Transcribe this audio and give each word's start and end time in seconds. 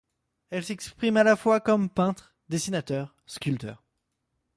Elle 0.49 0.63
s'exprime 0.63 1.15
à 1.17 1.23
la 1.23 1.35
fois 1.35 1.59
comme 1.59 1.87
peintre, 1.87 2.33
dessinateur, 2.49 3.15
sculpteur. 3.27 3.83